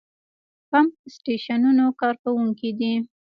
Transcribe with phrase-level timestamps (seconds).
[0.69, 2.93] پمپ سټېشنونو کارکوونکي دي.